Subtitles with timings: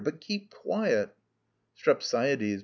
[0.03, 1.15] But come, keep quiet.
[1.75, 2.59] STREPSIADES.